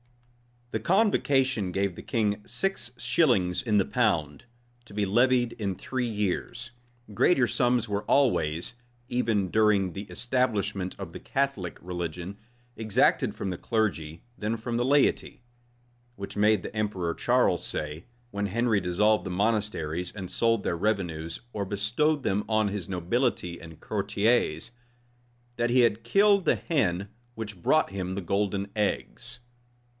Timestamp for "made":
16.37-16.63